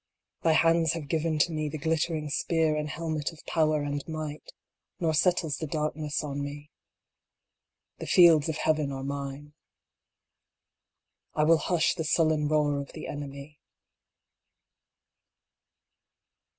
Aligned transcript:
Thy 0.41 0.53
hands 0.53 0.93
have 0.93 1.07
given 1.07 1.37
to 1.37 1.51
me 1.51 1.69
the 1.69 1.77
glittering 1.77 2.27
spear, 2.27 2.75
and 2.75 2.89
hel 2.89 3.07
met 3.07 3.31
of 3.31 3.45
power 3.45 3.83
and 3.83 4.01
might; 4.07 4.51
Nor 4.99 5.13
settles 5.13 5.57
the 5.57 5.67
darkness 5.67 6.23
on 6.23 6.41
me. 6.41 6.71
The 7.99 8.07
fields 8.07 8.49
of 8.49 8.57
Heaven 8.57 8.91
are 8.91 9.03
mine. 9.03 9.53
I 11.35 11.43
will 11.43 11.59
hush 11.59 11.93
the 11.93 12.03
sullen 12.03 12.47
roar 12.47 12.79
of 12.81 12.93
the 12.93 13.05
enemy. 13.05 13.59